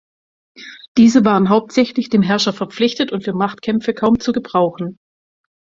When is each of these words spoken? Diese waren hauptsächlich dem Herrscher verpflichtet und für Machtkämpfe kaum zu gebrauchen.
Diese 0.97 1.25
waren 1.25 1.49
hauptsächlich 1.49 2.09
dem 2.09 2.23
Herrscher 2.23 2.53
verpflichtet 2.53 3.11
und 3.11 3.23
für 3.23 3.33
Machtkämpfe 3.33 3.93
kaum 3.93 4.19
zu 4.19 4.31
gebrauchen. 4.31 4.97